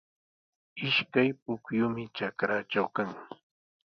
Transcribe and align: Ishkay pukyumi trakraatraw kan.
Ishkay 0.87 1.29
pukyumi 1.41 2.03
trakraatraw 2.15 2.87
kan. 2.95 3.09